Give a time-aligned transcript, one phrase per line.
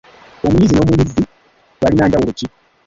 [0.47, 1.21] Omuyizi n'omuyizzi
[1.81, 2.47] bayina njawulo ki?